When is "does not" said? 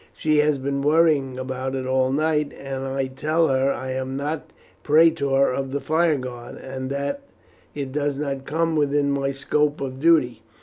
7.91-8.45